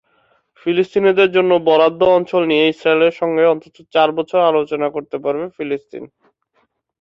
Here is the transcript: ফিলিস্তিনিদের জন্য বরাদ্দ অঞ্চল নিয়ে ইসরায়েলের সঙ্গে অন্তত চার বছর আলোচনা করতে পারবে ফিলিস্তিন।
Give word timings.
ফিলিস্তিনিদের 0.57 1.29
জন্য 1.31 1.51
বরাদ্দ 1.67 2.01
অঞ্চল 2.17 2.41
নিয়ে 2.51 2.65
ইসরায়েলের 2.67 3.13
সঙ্গে 3.21 3.43
অন্তত 3.45 3.75
চার 3.93 4.09
বছর 4.17 4.39
আলোচনা 4.51 4.87
করতে 4.95 5.17
পারবে 5.23 5.45
ফিলিস্তিন। 5.57 6.03